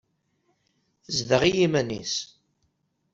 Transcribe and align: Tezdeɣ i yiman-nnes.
Tezdeɣ 1.05 1.41
i 1.49 1.51
yiman-nnes. 1.57 2.15